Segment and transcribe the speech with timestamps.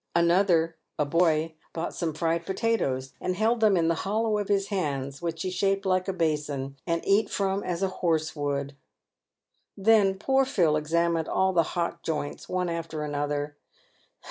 [0.15, 4.69] Another, a boy, bought some fried potatoes and held them in the hollow of his
[4.69, 8.73] hands, which he shaped like a basin, and eat from as a horse would.
[9.77, 13.57] Then poor Phil examined all the hot joints one after another.